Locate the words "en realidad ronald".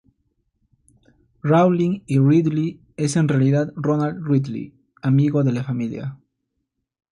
3.17-4.25